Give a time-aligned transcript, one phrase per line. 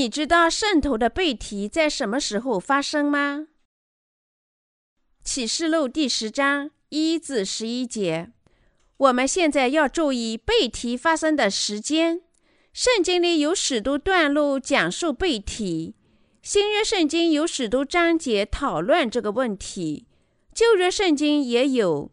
[0.00, 3.48] 你知道圣徒的背题在什么时候发生吗？
[5.22, 8.30] 启示录第十章一至十一节。
[8.96, 12.22] 我们现在要注意背题发生的时间。
[12.72, 15.94] 圣经里有许多段落讲述背题，
[16.40, 20.06] 新约圣经有许多章节讨论这个问题，
[20.54, 22.10] 旧约圣经也有。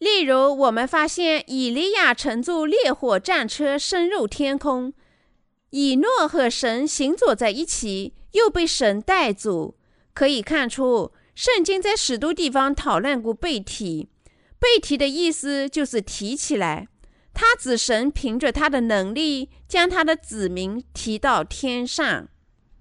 [0.00, 4.92] 例如，我们发现以利亚乘坐烈火战车升入天空。
[5.70, 9.76] 以诺和神行走在一起，又被神带走。
[10.12, 14.08] 可以看出，圣经在许多地方讨论过背提。
[14.58, 16.88] 背提的意思就是提起来。
[17.32, 22.28] 他指神凭着他的能力，将他的子民提到天上。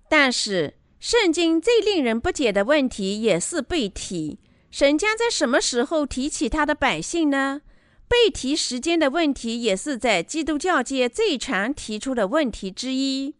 [0.09, 4.39] 但是，圣经最令人不解的问题也是背提：
[4.71, 7.61] 神将在什么时候提起他的百姓呢？
[8.09, 13.35] 背提时间的问题也是在基督教界最常提出的问题之一。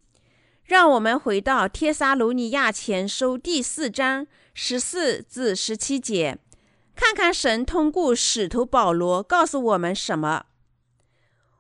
[0.64, 6.38] 让我们回到《帖撒罗尼亚前书》第四章十四至十七节，
[6.96, 10.46] 看看神通过使徒保罗告诉我们什么。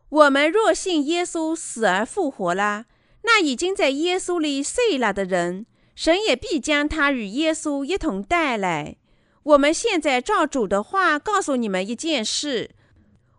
[0.09, 2.85] 我们若信耶稣死而复活了，
[3.23, 8.97] 那已经在耶稣里睡了的人，神也必将他与耶稣一同带来。
[9.41, 12.69] 我们现在照主的话告诉你们一件事。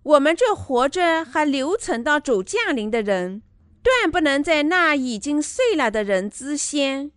[0.03, 3.43] 我们这活着还留存到主降临的人，
[3.83, 7.13] 断不能在那已经睡了的人之先，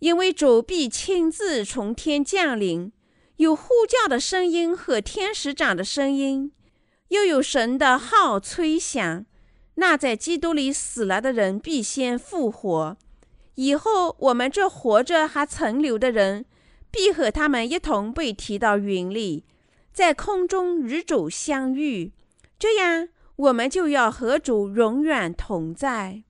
[0.00, 2.92] 因为主必亲自从天降临，
[3.36, 6.52] 有呼叫的声音和天使长的声音，
[7.08, 9.24] 又有神的号吹响。
[9.76, 12.96] 那在基督里死了的人必先复活，
[13.54, 16.44] 以后我们这活着还存留的人，
[16.90, 19.44] 必和他们一同被提到云里，
[19.98, 22.12] 在空中与主相遇。
[22.56, 26.22] 这样，我们就要和主永远同在。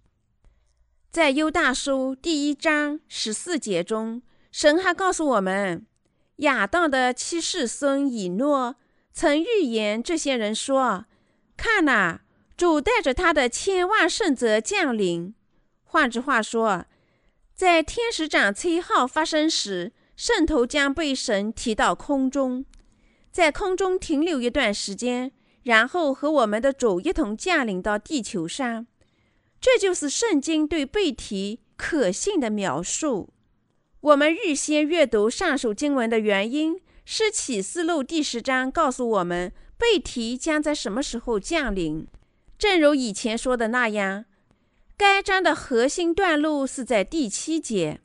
[1.10, 5.84] 在犹大书第一章十四节中，神还告诉我们，
[6.36, 8.76] 亚当的七世孙以诺
[9.12, 11.04] 曾预言这些人说
[11.54, 12.20] ：“看呐，
[12.56, 15.34] 主带着他的千万圣者降临。”
[15.84, 16.86] 换句话说，
[17.54, 22.64] 在天使长崔号发生时，圣徒将被神提到空中，
[23.38, 25.30] 在空中停留一段时间。
[25.62, 28.88] 然后和我们的主一同降临到地球上，
[29.60, 33.32] 这就是圣经对背提可信的描述。
[34.00, 42.08] 我们预先阅读上述经文的原因是启示录第十章告诉我们背提将在什么时候降临。
[42.58, 44.24] 正如以前说的那样，
[44.96, 48.00] 该章的核心段落是在第七节，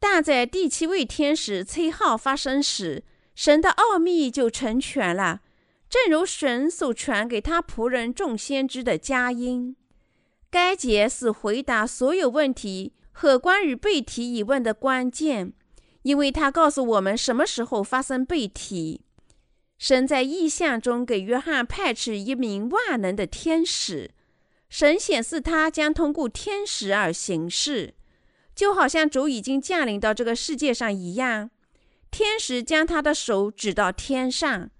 [0.00, 3.04] 但在第七位天使崔号发生时，
[3.38, 5.42] 神的奥秘就成全了。
[5.88, 9.76] 正如神所传给他仆人众先知的佳音，
[10.50, 15.52] 该节是回答所有问题和关于背提疑问的关键，
[16.02, 19.02] 因为他告诉我们什么时候发生背提。
[19.78, 24.10] 神在意象中给约翰派去一名万能的天使，
[24.68, 27.94] 神显示他将通过天使而行事，
[28.56, 31.50] 就好像主已经降临到这个世界上一样。
[32.10, 34.70] 天使将他的手指到天上。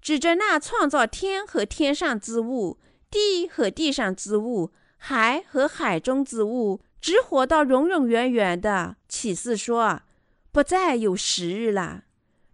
[0.00, 10.02] 指着那创造天和天上之物、地和地上之物、海和海中之物，直活到永永远远的启示说
[10.50, 12.04] ：“不再有时日了。”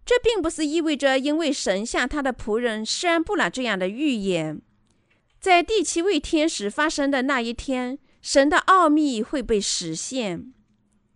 [0.05, 4.61] 这并不是意味着因为神向他的仆人宣布了这样的预言，
[5.39, 10.51] 在第七位天使发生的那一天，神的奥秘会被实现。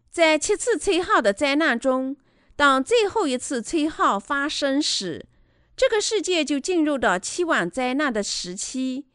[0.09, 2.16] 在七次吹号的灾难中，
[2.56, 5.25] 当最后一次吹号发生时。
[5.75, 9.08] 这个世界就进入到期望灾难的时期，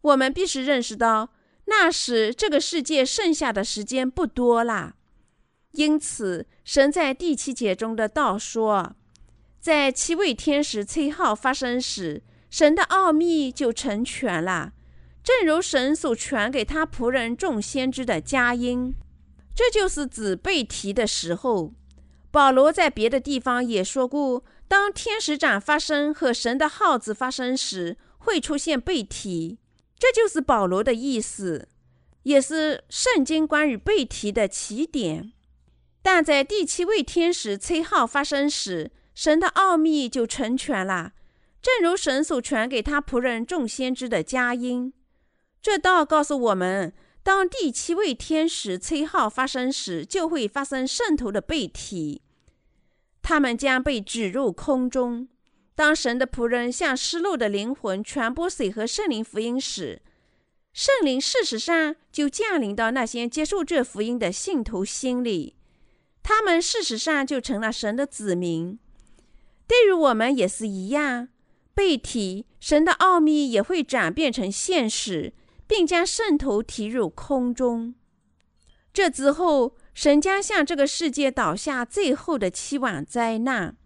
[0.00, 1.30] 我们必须认识到，
[1.66, 4.96] 那时这个世界剩下的时间不多啦。
[5.70, 8.96] 因此，神在第七节中的道说，
[9.60, 14.72] 在七位天使吹号发生时，神的奥秘就成全了，
[15.22, 18.92] 正如神所传给他仆人众先知的佳音。
[19.54, 21.72] 这就是子被提的时候。
[22.30, 24.44] 保罗在别的地方也说过。
[24.68, 29.58] 当天使长发生和神的号子发生时，会出现背提，
[29.98, 31.68] 这就是保罗的意思，
[32.22, 35.32] 也是圣经关于背提的起点。
[36.02, 41.14] 但在第七位天使吹号发生时，神的奥秘就成全了，
[41.60, 44.92] 正如神所传给他仆人众先知的佳音。
[45.60, 52.22] 这道告诉我们，当第七位天使吹号发生时，就会发生圣徒的背体。
[53.22, 55.28] 他们将被举入空中。
[55.74, 60.02] 当神的仆人向失落的灵魂传播水和圣灵福音时，
[60.72, 65.56] 圣灵事实上就降临到那些接受这福音的信徒心里，
[66.22, 68.78] 他们事实上就成了神的子民。
[69.66, 71.28] 对于我们也是一样，
[71.74, 75.32] 被提神的奥秘也会转变成现实，
[75.70, 77.94] 并将圣头提入空中。
[78.92, 83.76] 这之后，神将向这个世界倒下最后的期望灾难，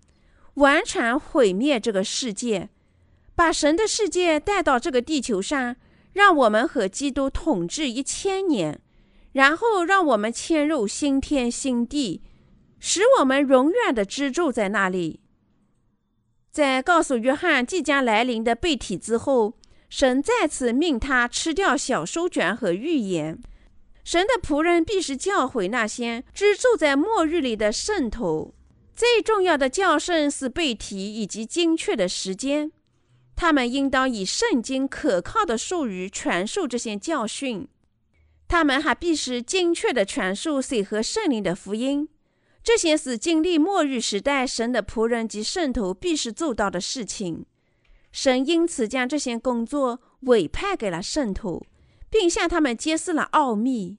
[0.54, 2.70] 完全毁灭这个世界，
[3.34, 5.76] 把神的世界带到这个地球上，
[6.14, 8.80] 让我们和基督统治一千年，
[9.32, 12.22] 然后让我们迁入新天新地，
[12.80, 15.20] 使我们永远的居住在那里。
[16.50, 19.58] 在告诉约翰即将来临的被体之后，
[19.88, 23.40] 神再次命他吃掉小书卷和预言。
[24.04, 28.54] 神的仆人必须教诲那些居住在末日里的圣徒。
[28.94, 32.70] 最重要的教训是背题以及精确的时间。
[33.34, 37.66] 他们应当以圣经可靠的术语传授这些教训。
[38.46, 42.08] 他们还必须精确地传授水和圣灵的福音。
[42.62, 47.44] 这些是经历末日时代神的仆人及圣徒必须做到的事情。
[48.14, 51.66] 神因此将这些工作委派给了圣徒，
[52.08, 53.98] 并向他们揭示了奥秘。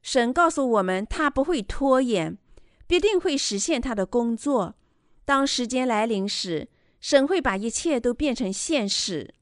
[0.00, 2.38] 神告诉我们，他不会拖延，
[2.86, 4.76] 必定会实现他的工作。
[5.24, 6.68] 当时间来临时，
[7.00, 9.34] 神会把一切都变成现实。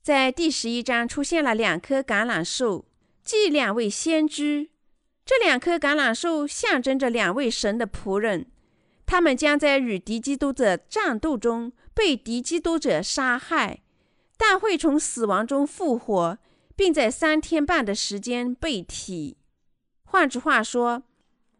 [0.00, 2.86] 在第十一章出现了两棵橄榄树，
[3.22, 4.70] 即两位先知。
[5.26, 8.46] 这两棵橄榄树象征着两位神的仆人，
[9.06, 13.82] 他们将在与敌基督者战斗中被敌基督者杀害，
[14.36, 16.38] 但会从死亡中复活，
[16.74, 19.36] 并在三天半的时间被提。
[20.04, 21.02] 换句话说，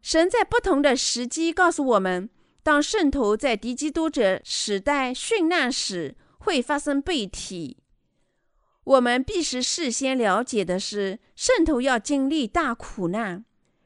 [0.02, 2.28] 神在不同的时机告诉我们，
[2.62, 7.78] 当圣徒在敌基督者时代殉难时会发生被提。
[8.84, 13.44] 我们必须事先了解的是，圣徒要经历大苦难。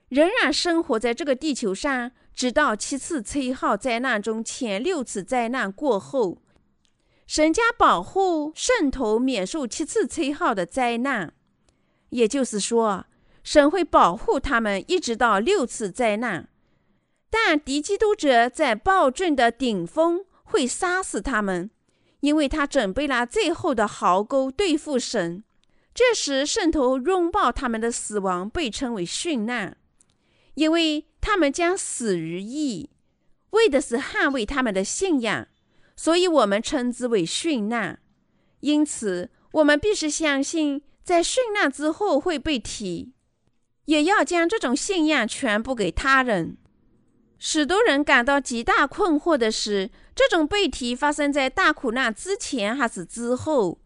[0.08, 6.40] 仍然生活在这个地球上，直到七次吹号灾难中前六次灾难过后，
[7.26, 11.34] 神家保护圣徒免受七次吹号的灾难。
[12.10, 13.06] 也就是说，
[13.42, 16.48] 神会保护他们一直到六次灾难。
[17.28, 21.68] 但敌基督者在暴政的顶峰会杀死他们，
[22.20, 25.42] 因为他准备了最后的壕沟对付神。
[25.92, 29.76] 这时，圣徒拥抱他们的死亡，被称为殉难。
[30.54, 32.88] 因为他们将死于义，
[33.50, 35.46] 为的是捍卫他们的信仰，
[35.94, 38.00] 所以我们称之为殉难。
[38.60, 43.12] 因此，我们必须相信，在殉难之后会被提，
[43.84, 46.56] 也要将这种信仰传播给他人。
[47.38, 53.82] 许多人感到极大困惑的是，这种被提发生在大苦难之前还是之后？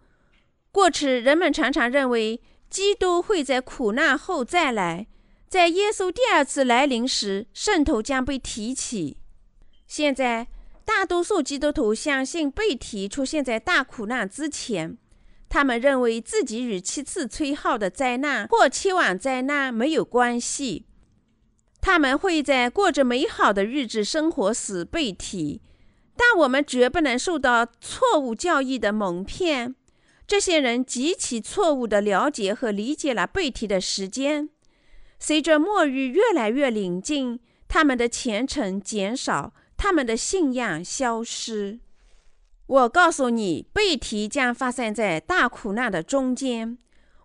[0.71, 2.41] 过去人们常常认为，
[2.71, 5.09] 基督会在苦难后再来。
[5.53, 9.19] 在耶稣第二次来临时，圣徒将被提起。
[9.87, 10.49] 现在，
[10.83, 14.97] 大多数基督徒相信被提出现在大苦难之前。
[15.51, 20.87] 他们认为自己与七次吹号的灾难或七晚灾难没有关系。
[21.83, 25.61] 他们会在过着美好的日子生活时被提，
[26.17, 29.75] 但我们绝不能受到错误教义的蒙骗。
[30.27, 34.49] 这些人极其错误地了解和理解了被提的时间。
[35.25, 37.39] 随着末日越来越临近，
[37.69, 41.79] 他们的虔诚减少，他们的信仰消失。
[42.67, 46.77] 我告诉你，背提将发生在大苦难的中间。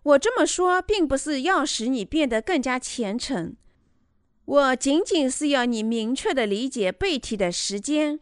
[0.04, 3.56] 我这么说，并不是要使你变得更加虔诚，
[4.46, 8.20] 我仅仅是要你明确的理解背提的时间，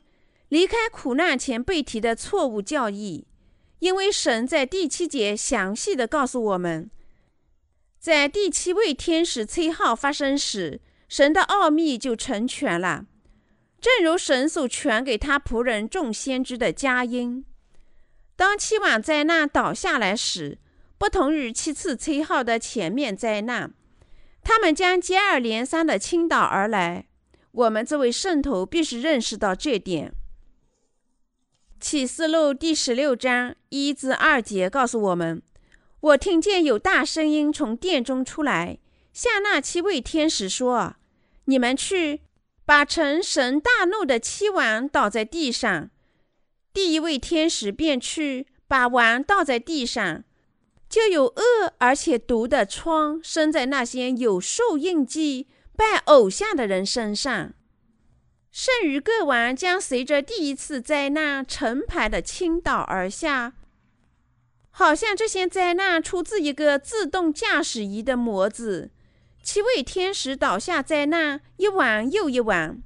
[0.47, 3.27] 离开苦难前背提的错误教义。
[3.79, 6.89] 因为神在第七节详细的告诉我们。
[8.05, 13.07] 在第七位天使崔号发生时，神的奥秘就成全了，
[13.81, 17.43] 正如神所传给他仆人众先知的佳音。
[18.35, 20.59] 当七晚灾难倒下来时，
[20.99, 23.73] 不同于七次崔号的前面灾难，
[24.43, 27.07] 他们将接二连三地倾倒而来。
[27.53, 30.13] 我们这位圣徒必须认识到这点。
[31.79, 35.41] 启示录第十六章一至二节告诉我们。
[36.05, 38.77] 我听见有大声音从殿中出来，
[39.11, 40.97] 向那七位天使说
[41.45, 42.21] ：“你们去，
[42.63, 45.89] 把成神大怒的七王倒在地上。”
[46.71, 50.23] 第一位天使便去，把王倒在地上，
[50.87, 57.53] 就有恶而且毒的疮生在那些有兽印记、拜偶像的人身上。
[58.51, 63.53] 剩余各王将随着第一次灾难成排的倾倒而下。
[64.77, 68.91] 好像这些灾难出自一个自动驾驶仪的模子，
[69.41, 72.83] 七位天使倒下灾难一晚又一晚，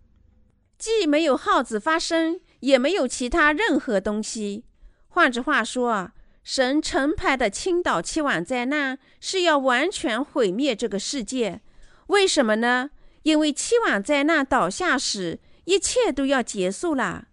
[0.77, 4.65] 既没有耗子发生，也没有其他任何东西。
[5.08, 6.12] 换句话说，
[6.43, 11.62] 神成排的倾倒七晚灾难是要完全毁灭这个世界。
[12.05, 12.91] 为什么呢？
[13.24, 17.28] 因为七晚灾难倒下时，一切都要结束了。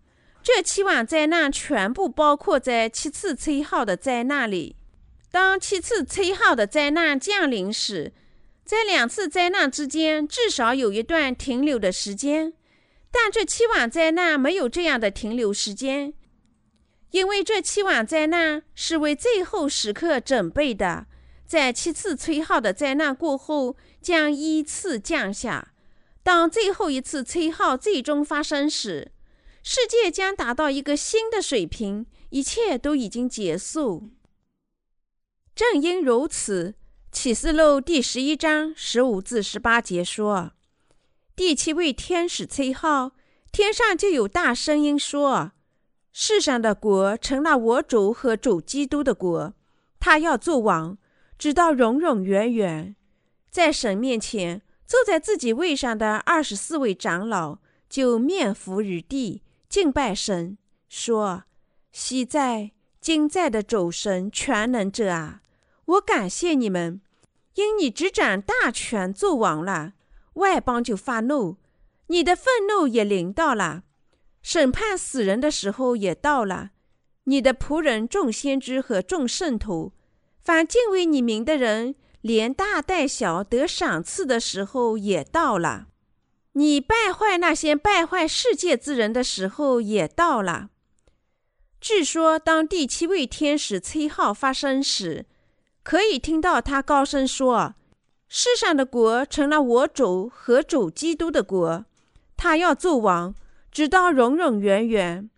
[0.47, 4.77] 这七晚灾难全部包括在七次吹号的灾难里。
[5.33, 8.13] 当七次吹号的灾难降临时，
[8.65, 12.53] 在两次灾难之间至少有一段停留的时间。
[13.11, 16.15] 但这七晚灾难没有这样的停留时间，
[17.11, 21.07] 因为这七晚灾难是为最后时刻准备的。
[21.45, 25.73] 在七次吹号的灾难过后，将依次降下。
[26.23, 29.11] 当最后一次吹号最终发生时，
[29.69, 34.11] 世界将达到一个新的水平，一切都已经结束。
[35.57, 36.71] 正因如此，
[37.11, 40.53] 《启示录》第十一章十五至十八节说
[41.35, 43.11] ：“第七位天使吹号，
[43.51, 45.51] 天上就有大声音说
[46.15, 49.53] ：‘世上的国成了我主和主基督的国，
[49.99, 50.97] 他要做王，
[51.37, 52.95] 直到永永远远。’
[53.51, 57.59] 在神面前坐在自己位上的二十四位长老
[57.89, 60.57] 就面伏于地。”敬拜神，
[60.89, 61.45] 说
[61.93, 65.43] ：“昔在、今在的主神全能者啊，
[65.85, 67.01] 我感谢你们，
[67.55, 69.95] 因你执掌大权做王了。
[70.35, 71.57] 外邦就发怒，
[72.09, 73.83] 你的愤怒也临到了，
[74.43, 76.71] 审判死人的时候也到了。
[77.25, 79.93] 你的仆人众先知和众圣徒，
[80.41, 85.89] 凡敬畏你名的人，连大带小得赏赐的时候也到了。”
[86.57, 90.71] 你败坏那些败坏世界之人的时候也到了。
[91.79, 95.27] 据说，当第七位天使吹号发生时，
[95.83, 97.75] 可以听到他高声说
[98.27, 101.85] ：“世上的国成了我主和主基督的国，
[102.39, 103.35] 他要做王，
[103.71, 105.29] 直到永永远远。”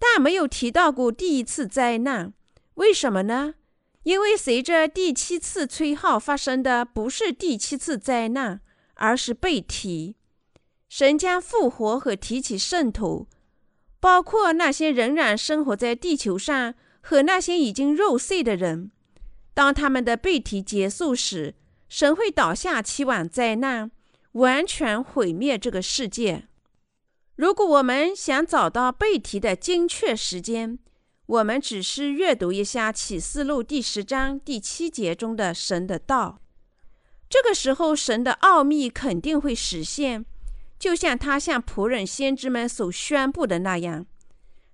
[0.00, 2.32] 但没有提到过第一次灾难。
[2.76, 3.56] 为什么呢？
[4.04, 8.62] 因为随着第七次吹号发生的不是第七次灾难，
[8.94, 10.16] 而是被提。
[10.88, 13.26] 神将复活和提起圣徒，
[14.00, 18.90] 包括那些仍然生活在地球上和那些已经肉碎的人。
[19.52, 21.54] 当他们的背提结束时，
[21.88, 23.90] 神会倒下七晚灾难，
[24.32, 26.46] 完全毁灭这个世界。
[27.36, 30.78] 如果我们想找到背提的精确时间，
[31.26, 36.40] 我们只是阅读一下启示录第十章第七节中的神的道。
[37.28, 40.24] 这个时候，神的奥秘肯定会实现。
[40.78, 44.06] 就像他向仆人、先知们所宣布的那样，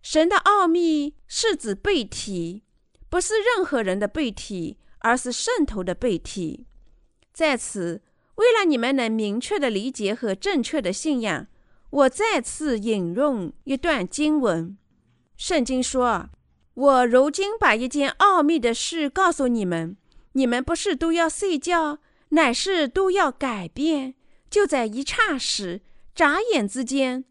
[0.02, 2.64] 神的奥秘是指背体，
[3.08, 6.66] 不是任何人的背体，而是圣徒的背体。
[7.32, 8.02] 在此，
[8.34, 11.46] 为了你们能明确的理解和正确的信仰，
[11.90, 14.76] 我再次引用一段经文。
[15.36, 16.30] 圣经说
[16.74, 19.96] ：“我如今把一件奥秘的事告诉你们，
[20.32, 24.14] 你们不是都要睡觉，乃是都要改变。
[24.50, 25.80] 就在一刹时。”
[26.14, 27.24] 眨眼之间，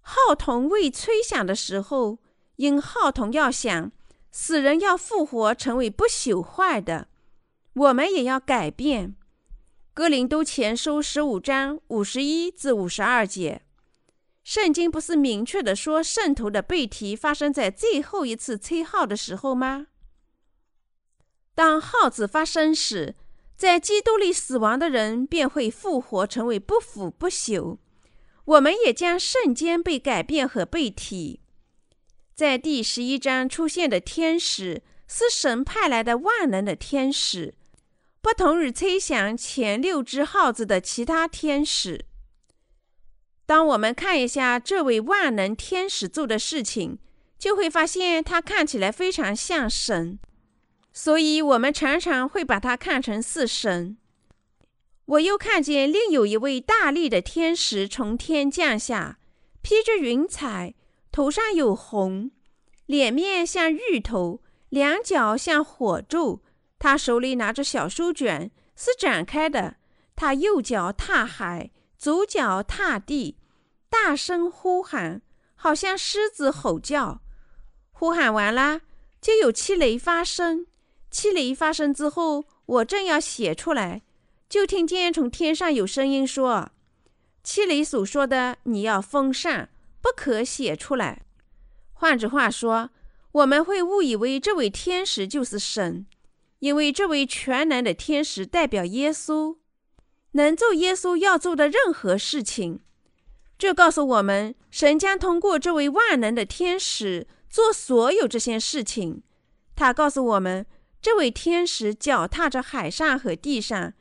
[0.00, 2.18] 号筒未吹响的时候，
[2.56, 3.90] 因号筒要响，
[4.30, 7.08] 死人要复活，成为不朽坏的，
[7.72, 9.16] 我们也要改变。
[9.94, 13.62] 哥林都前书十五章五十一至五十二节，
[14.44, 19.86] 圣经不是明确的说圣徒的背题发生在最后一次吹号的时候吗？
[21.54, 23.14] 当号子发生时，
[23.56, 27.78] 在基督里死亡的人便会复活，成为不腐不朽。
[28.46, 31.40] 我们也将瞬间被改变和被提。
[32.34, 37.54] 在第十一章出现的天使是神派来的万能的天使，
[38.20, 42.04] 不同于吹响前六只号子的其他天使。
[43.46, 46.98] 当我们看一下这位万能天使做的事情，
[47.38, 50.18] 就会发现他看起来非常像神，
[50.92, 53.96] 所以我们常常会把他看成是神。
[55.06, 59.18] 我又看见另有一位大力的天使从天降下，
[59.62, 60.74] 披着云彩，
[61.12, 62.32] 头上有红，
[62.86, 66.42] 脸面像芋头，两脚像火柱。
[66.78, 69.76] 他手里拿着小书卷，是展开的。
[70.16, 73.36] 他右脚踏海，左脚踏地，
[73.88, 75.22] 大声呼喊，
[75.54, 77.20] 好像狮子吼叫。
[77.92, 78.80] 呼喊完了，
[79.20, 80.66] 就有七雷发生。
[81.10, 84.02] 七雷发生之后，我正要写出来。
[84.48, 86.70] 就听见从天上有声音说
[87.42, 89.68] ：“七里所说的，你要封上，
[90.00, 91.22] 不可写出来。”
[91.94, 92.90] 换句话说，
[93.32, 96.06] 我们会误以为这位天使就是神，
[96.60, 99.56] 因为这位全能的天使代表耶稣，
[100.32, 102.80] 能做耶稣要做的任何事情。
[103.58, 109.22] 这告诉我们，神将通过这位万能的天使做所有这些事情。
[109.74, 110.64] 他告诉我们，
[111.02, 113.94] 这位天使脚踏着海上和地上，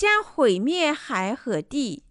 [0.00, 2.04] 将毁灭海和地。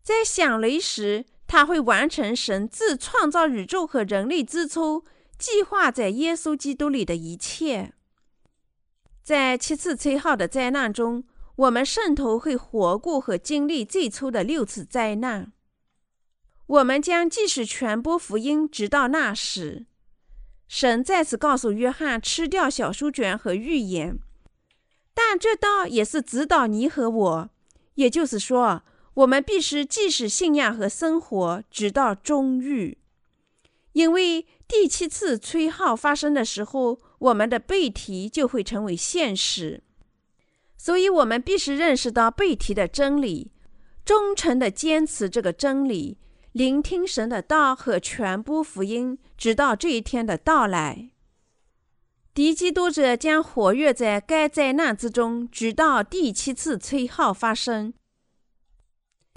[0.00, 5.04] 在响雷时，他会完成神自创造宇宙和人类之初
[5.36, 7.94] 计划在耶稣基督里的一切。
[9.24, 11.24] 在七次吹号的灾难中，
[11.56, 15.50] 我们圣徒会活过和经历最初的六次灾难。
[16.68, 19.86] 我们将继续传播福音，直到那时。
[20.68, 24.20] 神再次告诉约翰吃掉小书卷和预言，
[25.14, 27.50] 但这道也是指导你和我。
[27.94, 28.82] 也就是说，
[29.14, 32.96] 我们必须继续信仰和生活，直到终日。
[33.92, 39.82] 因为第七次吹号发生的时候，我们的背题就会成为现实。
[40.76, 43.50] 所以，我们必须认识到背题的真理，
[44.04, 46.16] 忠诚地坚持这个真理。
[46.52, 51.10] 聆听神的道和传播福音，直到这一天的到来。
[52.32, 57.92] 敌基督者将活跃在该灾难之中，直到第七次吹号发生。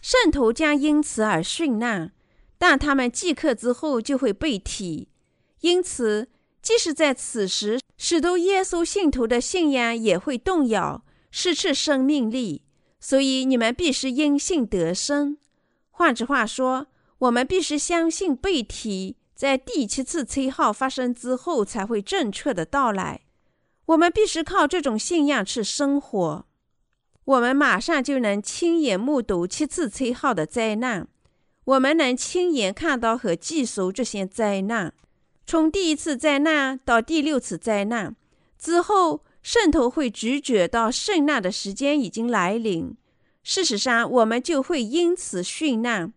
[0.01, 2.13] 圣徒将因此而殉难，
[2.57, 5.09] 但他们即刻之后就会被提。
[5.61, 6.29] 因此，
[6.61, 12.63] 即使在此时，使徒耶稣信徒的信仰也会动摇，失去生命力。
[12.99, 15.37] 所以，你们必须因信得生。
[15.91, 16.87] 换句话说。
[17.19, 23.21] 我们必须相信背题在第七次吹号发生之后才会正确的到来。
[23.87, 26.45] 我们必须靠这种信仰去生活。
[27.25, 31.07] 我们马上就能亲眼目睹七次吹号的灾难。
[31.65, 34.93] 我们能亲眼看到和记述这些灾难，
[35.45, 38.15] 从第一次灾难到第六次灾难
[38.57, 42.95] 之后，圣徒会直觉到圣难的时间已经来临。
[43.43, 46.13] 事实上，我们就会因此殉难。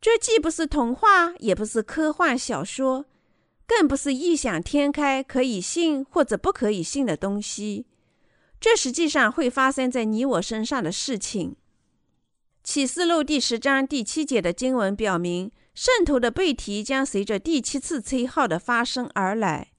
[0.00, 3.06] 这既不是童话，也不是科幻小说，
[3.66, 7.86] 更不是异想天开、可以信或者不可以信的东西。
[8.60, 11.56] 这实际上会发生在你我身上的事情。
[12.62, 19.72] 启示录第十章第七节的经文表明，圣徒的背题将随着第七次吹号的发生而来。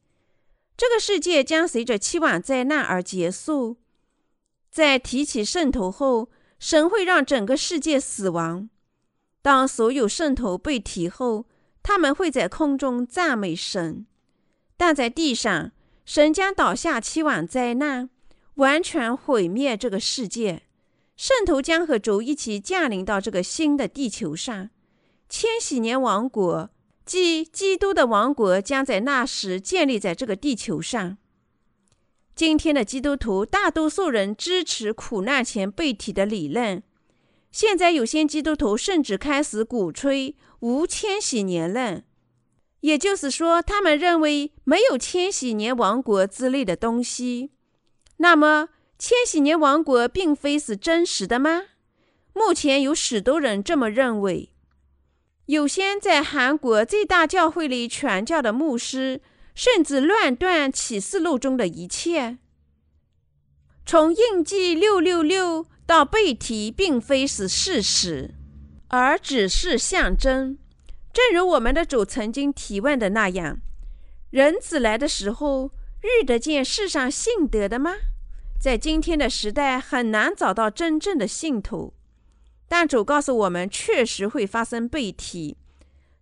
[0.76, 3.78] 这个世界将随着期望灾难而结束。
[4.72, 8.70] 在提起圣徒后，神会让整个世界死亡。
[9.42, 11.46] 当所有圣徒被提后，
[11.82, 14.06] 他们会在空中赞美神；
[14.76, 15.72] 但在地上，
[16.06, 18.10] 神将倒下七万灾难，
[18.56, 20.64] 完全毁灭这个世界。
[21.16, 24.70] 圣徒将和主一起降临到这个新的地球上。
[25.28, 26.70] 千禧年王国，
[27.06, 31.18] 即基督的王国，将在那时建立在这个地球上。
[32.36, 36.82] 今天的基督徒，大多数人支持苦难前被提的理论。
[37.52, 42.04] 现在有些基督徒甚至开始鼓吹无千禧年论，
[42.82, 47.52] 也就是说，他们认为没有千禧年王国之类的东西。
[48.18, 51.64] 那么，千禧年王国并非是真实的吗？
[52.34, 54.54] 目前有许多人这么认为。
[55.48, 59.22] 有些在韩国最大教会里传教的牧师，
[59.56, 62.38] 甚至乱断启示录中的一切，
[63.86, 65.66] 从印记六六六。
[65.90, 68.36] 到背题并非是事实，
[68.90, 70.60] 而只是象征。
[71.12, 73.60] 正如我们的主曾经提问的那样
[74.30, 75.72] ：“人子来的时候，
[76.04, 77.96] 遇得见世上信德的吗？”
[78.62, 81.96] 在今天的时代，很难找到真正的信徒。
[82.68, 85.58] 但主告诉我们，确实会发生背题。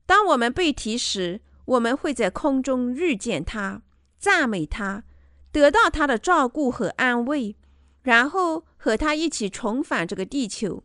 [0.06, 3.82] 当我们背题时，我们会在空中遇见他，
[4.18, 5.04] 赞美他，
[5.52, 7.58] 得到他的照顾和安慰。
[8.04, 10.84] 然后和他一起重返这个地球，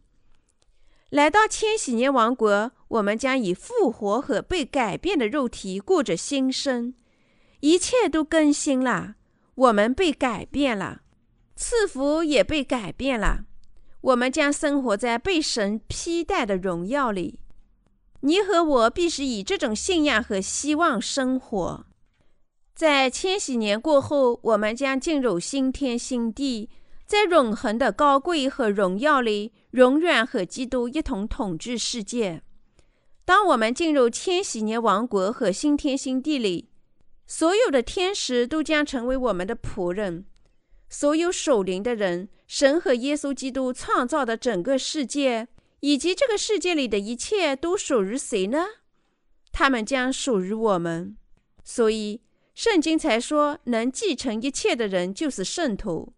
[1.11, 2.73] 来到千禧年王国。
[2.89, 6.95] 我们将以复活和被改变的肉体过着新生，
[7.61, 9.15] 一切都更新了。
[9.55, 11.03] 我们被改变了，
[11.55, 13.45] 赐福也被改变了。
[14.01, 17.41] 我们将生活在被神披戴的荣耀里。
[18.21, 21.87] 你和我必须以这种信仰和希望生活。
[22.75, 26.69] 在千禧年过后，我们将进入新天新地。
[27.13, 32.41] 在永恒的高贵和荣耀里，永远和基督一同统治世界。
[33.27, 36.71] 当我们进入千禧年王国和新天新地里，
[37.27, 40.25] 所有的天使都将成为我们的仆人。
[40.89, 45.49] 所有守灵的人，神和耶稣基督创造的整个世界，
[45.81, 48.65] 以及这个世界里的一切，都属于谁呢？
[49.53, 51.15] 他们将属于我们。
[51.63, 52.23] 所以，
[52.55, 56.15] 圣经才说，能继承一切的人就是圣徒。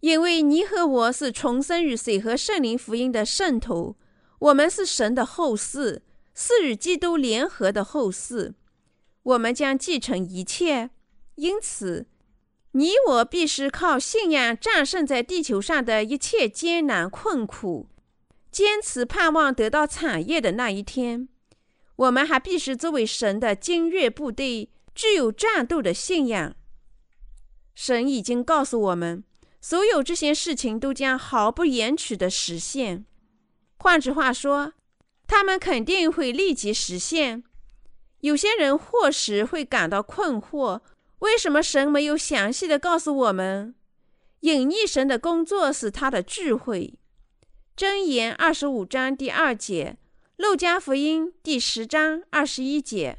[0.00, 3.96] 因为你和我是重生于水和圣灵福音的圣徒，
[4.38, 6.00] 我们是神的后嗣，
[6.34, 8.54] 是与基督联合的后嗣，
[9.22, 10.90] 我们将继承一切。
[11.34, 12.06] 因此，
[12.72, 17.88] 你我必须靠信仰战胜在地球上的一切艰难困苦，
[18.50, 21.28] 坚持盼望得到产业的那一天。
[21.96, 26.56] 我们还必须作为神的精锐部队，具有战斗的信仰。
[27.74, 29.24] 神已经告诉我们。
[29.60, 33.04] 所有这些事情都将毫不延迟地实现。
[33.76, 34.72] 换句话说，
[35.26, 37.44] 他们肯定会立即实现。
[38.20, 40.80] 有些人或许会感到困惑：
[41.18, 43.74] 为什么神没有详细的告诉我们？
[44.40, 46.98] 隐匿神的工作是他的智慧。
[47.76, 49.98] 箴言二十五章第二节，
[50.36, 53.18] 路加福音第十章二十一节。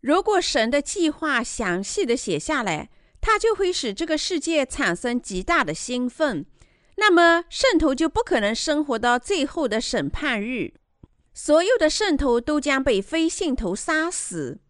[0.00, 2.90] 如果神的计划详细的写下来。
[3.26, 6.44] 它就会使这个世界产生极大的兴奋，
[6.96, 10.74] 那么圣徒就不可能生活到最后的审判日。
[11.32, 14.60] 所有的圣徒都将被非信徒杀死，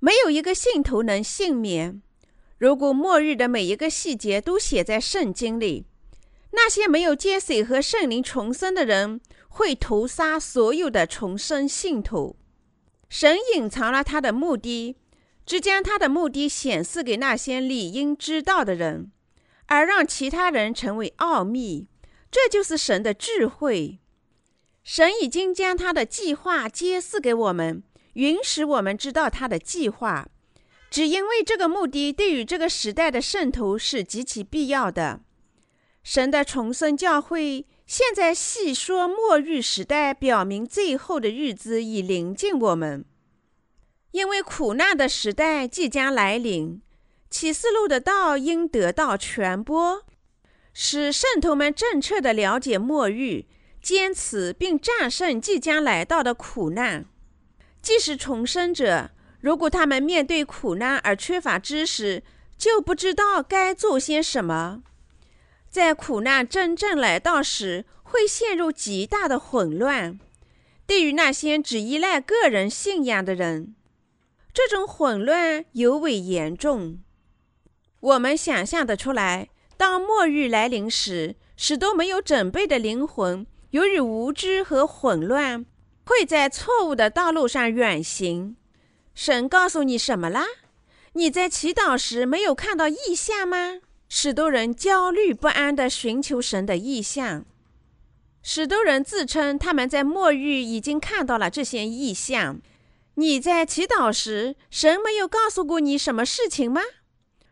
[0.00, 2.00] 没有一个信徒能幸免。
[2.56, 5.84] 如果末日的每一个细节都写在圣经里，
[6.52, 12.36] 那些没有接水和圣灵重生的人会屠杀所有的重生信徒。
[13.10, 14.96] 神隐藏了他的目的。
[15.48, 19.10] 只将他的目的显示给那些理应知道的人，
[19.64, 21.88] 而让其他人成为奥秘。
[22.30, 23.98] 这就是神的智慧。
[24.84, 27.82] 神已经将他的计划揭示给我们，
[28.12, 30.28] 允许我们知道他的计划，
[30.90, 35.22] 只因为这个目的对于这个时代的圣徒是极其必要的。
[36.02, 43.06] 神的重生教会现在细说末日时代，表明最后的日子已临近我们。
[44.12, 46.80] 因为苦难的时代即将来临，
[47.30, 50.02] 启示录的道应得到传播，
[50.72, 53.44] 使圣徒们正确的了解末日，
[53.82, 57.04] 坚持并战胜即将来到的苦难。
[57.82, 62.22] 即使重生者，如果他们面对苦难而缺乏知识，
[62.56, 64.82] 就不知道该做些什么，
[65.70, 70.18] 在苦难真正来到时，会陷入极大的混乱。
[70.86, 73.74] 对于那些只依赖个人信仰的人，
[74.52, 76.98] 这种混乱尤为严重。
[78.00, 85.66] 我们想象得出来，当末日来临时，许多没有准备的灵魂，由于无知和混乱，
[86.04, 88.56] 会在错误的道路上远行。
[89.14, 90.44] 神告诉你什么啦？
[91.14, 93.80] 你在祈祷时没有看到异象吗？
[94.08, 97.44] 许多人焦虑不安地寻求神的异象。
[98.42, 102.60] 许多人自称他们在末日已经看到了这些异象。
[103.18, 106.82] 你在祈祷时，神没有告诉过你什么事情吗？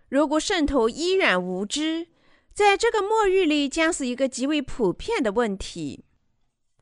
[0.08, 2.06] 如果圣徒依然无知，
[2.54, 6.04] 在这个末日里将是一个极为普遍的问题。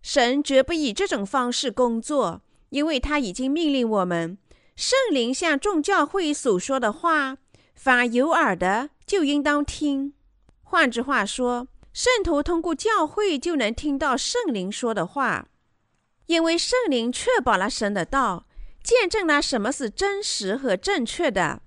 [0.03, 4.37] 神绝不以这种方式工作，因为他已经命令我们：
[4.77, 7.38] 圣灵向众教会所说的话，
[7.75, 10.12] 凡有耳的就应当听。
[10.62, 15.49] 换句话说，圣徒通过教会就能听到圣灵说的话，
[16.27, 18.44] 因为圣灵确保了神的道。
[18.85, 21.62] 见证了什么是真实和正确的。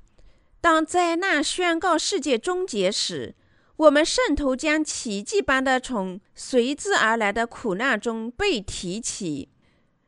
[0.61, 3.35] 当灾难宣告世界终结时，
[3.77, 9.49] 我们圣徒将奇迹般的从随之而来的苦难中被提起，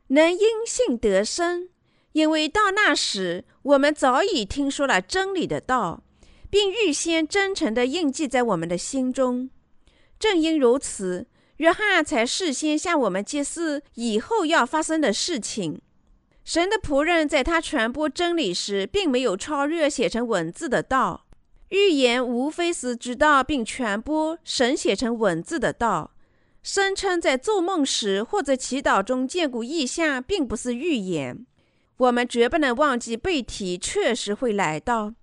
[0.10, 1.70] 能因信得生。
[2.12, 6.04] 因为到那时，我们早已听说了真理的道，
[6.50, 9.50] 并预先真诚地印记在我们的心中。
[10.20, 15.82] 正因如此，约翰才事先向我们揭示以后要发生的事情。
[16.50, 21.28] 神的仆人在他传播真理时，并没有超越写成文字的道。
[21.68, 26.16] 预言无非是知道并传播神写成文字的道。
[26.64, 31.46] 声称在做梦时或者祈祷中见过异象，并不是预言。
[31.98, 35.14] 我们绝不能忘记背题确实会来到，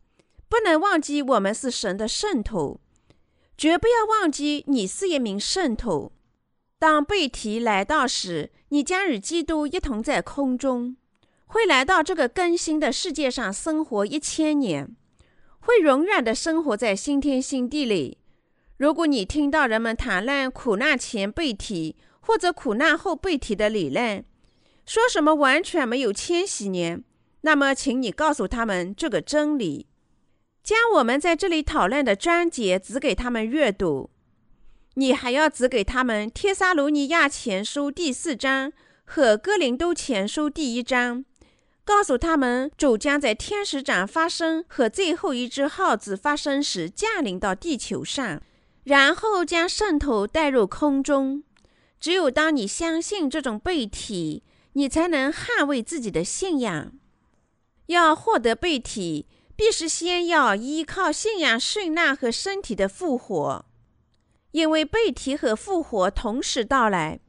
[0.48, 2.78] 不能忘记我们是神的圣徒，
[3.58, 6.12] 绝不要忘记你是一名圣徒。
[6.78, 10.96] 当背题来到时，你将与基督一同在空中。
[11.56, 14.94] 会来到这个更新的世界上生活一千年，
[15.60, 18.18] 会永远的生活在新天新地里。
[18.76, 24.22] 如果你听到人们谈论苦难前被提或者苦难后被提的理论，
[24.84, 27.02] 说什么完全没有千禧年，
[27.40, 29.86] 那么请你告诉他们这个真理，
[30.62, 34.10] 将我们在这里讨论的章节指给他们阅读。
[34.96, 38.70] 你还要指给他们《帖撒罗尼亚前书》第四章
[39.06, 41.24] 和《哥林都前书》第一章。
[41.86, 48.42] 告诉他们主将在天使长发生和最后一只耗子发生时降临到地球上，
[48.82, 51.44] 然后将圣徒带入空中。
[52.00, 56.92] 只有当你相信这种背体，你才能捍卫自己的信仰。
[57.86, 63.64] 要获得背体，必须先要依靠信仰圣难和身体的复活，
[64.50, 67.20] 因为背体和复活同时到来。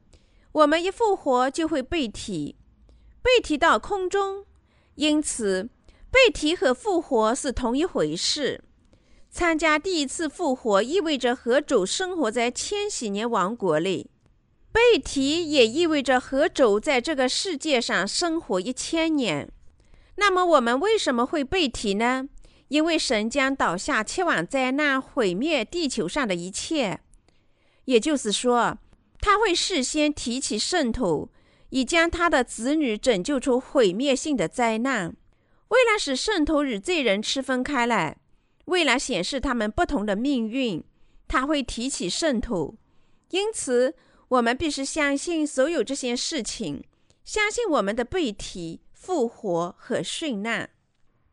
[0.52, 2.56] 我们一复活，就会背体，
[3.22, 4.47] 背体到空中。
[4.98, 5.70] 因此，
[6.12, 8.64] 被提和复活是同一回事。
[9.30, 14.10] 参加第一次复活，意味着和主生活在千禧年王国里。
[14.72, 19.50] 被提也意味着和主在这个世界上生活一千年。
[20.16, 22.28] 那么我们为什么会被提呢？
[22.70, 27.00] 因为神将倒下七万灾难，毁灭地球上的一切。
[27.86, 28.78] 也就是说，
[29.22, 31.30] 他会事先提起圣徒，
[31.70, 35.16] 以将他的子女拯救出毁灭性的灾难。
[35.70, 38.18] 为了使圣徒与罪人区分开来，
[38.66, 40.84] 为了显示他们不同的命运，
[41.28, 42.78] 他会提起圣徒。
[43.30, 43.96] 因此。
[44.30, 46.84] 我们必须相信所有这些事情，
[47.24, 50.70] 相信我们的被提、复活和殉难。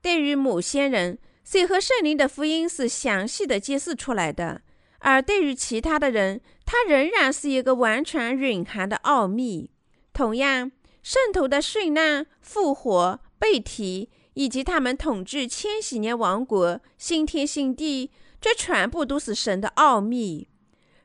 [0.01, 4.61] 对于某些人，水和圣灵的福音是详细的揭示出来的；
[5.01, 9.73] 而对于其他的人，它仍然是一个完全蕴含的奥秘。
[10.15, 10.71] 同样，
[11.03, 20.49] 圣徒的殉难、复活、被提，以及他们统治千禧年王国、新天新地，这全部都是神的奥秘。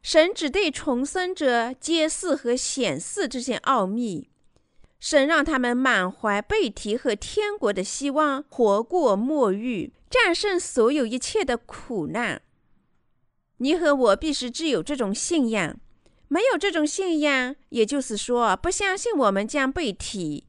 [0.03, 4.29] 神只对重生者揭示和显示这些奥秘。
[4.99, 12.41] 神让他们满怀被提和天国的希望，活过末日，战胜所有一切的苦难。
[13.57, 15.79] 你和我必须具有这种信仰。
[16.29, 20.45] 没有这种信仰，也就是说，不相信我们将被提，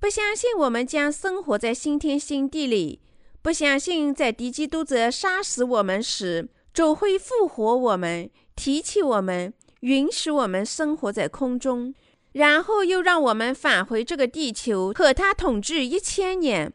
[0.00, 3.00] 不相信我们将生活在新天新地里，
[3.42, 8.30] 不相信在敌基督者杀死我们时，主会复活我们。
[8.54, 11.94] 提起我们，允许我们生活在空中，
[12.32, 16.72] 然后又让我们返回这个地球和他统治一千年，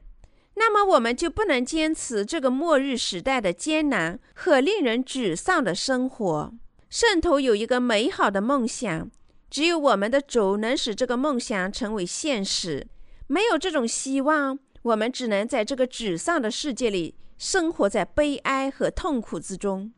[0.56, 6.54] 那么我们就不能坚持这个末日时代的艰难和令人沮丧的生活。
[6.92, 9.10] 圣徒有一个美好的梦想，
[9.50, 12.86] 只有我们的主能使这个梦想成为现实。
[13.28, 19.94] 没有这种希望，我们只能在这个沮丧的世界里生活在悲哀和痛苦之中。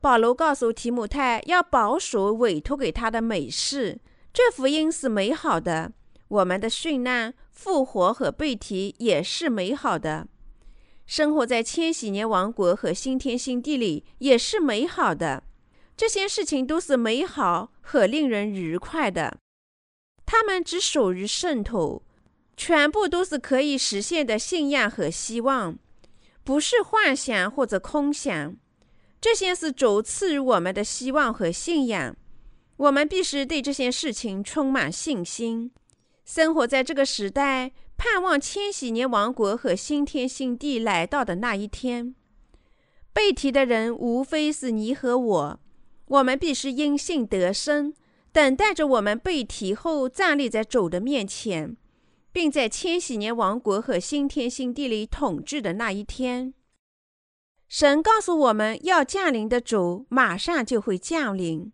[0.00, 3.98] 保罗告诉提姆泰要保守委托给他的美事，
[4.32, 5.90] 这福音是美好的。
[6.28, 10.28] 我们的殉难、复活和被提也是美好的。
[11.04, 15.42] 生活在千禧年王国和新天新地里也是美好的。
[15.98, 19.38] 这些事情都是美好和令人愉快的。
[20.24, 22.04] 他们只属于圣徒，
[22.56, 25.76] 全部都是可以实现的信仰和希望，
[26.44, 28.56] 不是幻想或者空想。
[29.20, 32.16] 这些是主赐予我们的希望和信仰，
[32.76, 35.72] 我们必须对这些事情充满信心。
[36.24, 42.14] 生活在这个时代，盼望千禧年王国和新天新地来到的那一天。
[43.12, 45.60] 被提的人无非是你和我，
[46.08, 47.94] 我们必须因信得生，
[48.32, 51.76] 等待着我们被提后站立在主的面前，
[52.32, 56.54] 并在千禧年王国和新天新地里统治的那一天。
[57.68, 61.70] 神告诉我们要降临的主马上就会降临。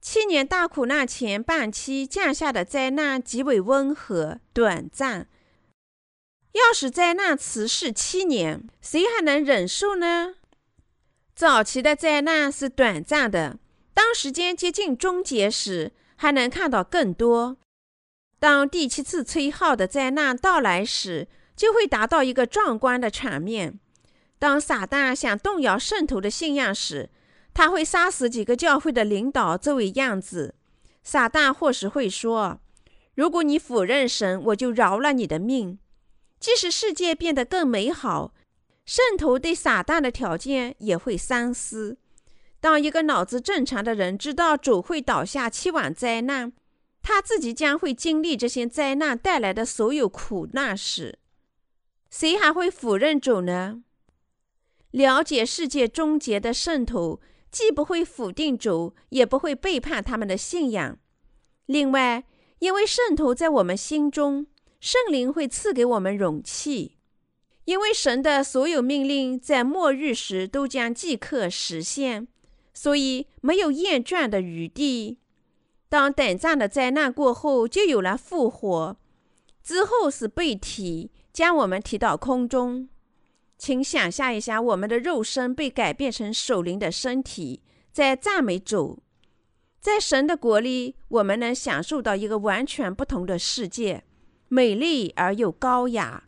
[0.00, 5.28] 七年大苦难前半期降下的灾难极为温和短暂。
[6.52, 10.34] 要是灾难持续七年，谁还能忍受呢？
[11.40, 13.58] 早期的灾难是短暂的，
[13.94, 17.56] 当时间接近终结时，还能看到更多。
[18.38, 23.80] 当第七次吹号的灾难到来时，就会达到一个壮观的场面。
[24.38, 27.08] 当撒旦想动摇圣徒的信仰时，
[27.54, 30.54] 他会杀死几个教会的领导作为样子。
[31.02, 32.60] 撒旦或许会说
[33.16, 35.78] ：“如果你否认神，我就饶了你的命。”
[36.38, 38.34] 即使世界变得更美好，
[38.84, 41.98] 圣徒对撒旦的条件也会三思。
[42.60, 46.52] 当一个脑子正常的人知道主会倒下七晚灾难，
[47.00, 51.18] 他自己将会经历这些灾难带来的所有苦难时，
[52.10, 53.82] 谁还会否认主呢？
[54.90, 60.98] 了解世界终结的圣徒，既不会否定主，也不会背叛他们的信仰。
[61.66, 62.24] 另外，
[62.58, 64.48] 因为圣徒在我们心中，
[64.80, 66.98] 圣灵会赐给我们勇气。
[67.64, 72.26] 因为神的所有命令在末日时都将即刻实现，
[72.74, 75.18] 所以没有厌倦的余地。
[75.88, 78.96] 当短暂的灾难过后，就有了复活。
[79.62, 82.88] 之后是被提，将我们提到空中。
[83.58, 87.60] 请想象一下，我们的肉身被改变成守灵的身体，
[87.92, 89.02] 在赞美主。
[89.80, 94.04] 在神的国里，我们能享受到一个完全不同的世界，
[94.48, 96.24] 美丽而又高雅。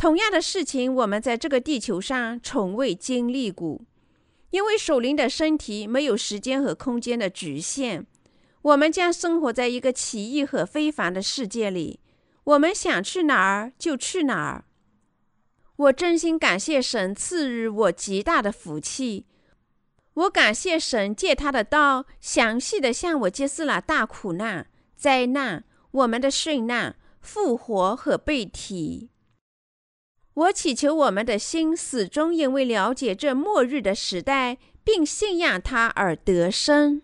[0.00, 3.82] 同样的事情，我们在这个地球上从未经历过，
[4.48, 8.06] 因为守灵的身体没有时间和空间的局限。
[8.62, 12.00] 我们将生活在一个奇异和非凡的世界里，
[12.44, 14.64] 我们想去哪儿就去哪儿。
[15.76, 19.26] 我真心感谢神赐予我极大的福气。
[20.14, 29.09] 我感谢神借他的道，详细的向我揭示了大苦难、灾难、我们的殉难、复活和被提。
[30.40, 37.02] 我祈求我们的心始终因为了解这末日的时代，并信仰它而得生。